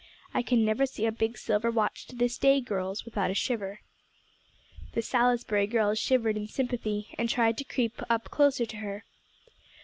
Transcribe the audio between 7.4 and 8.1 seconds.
to creep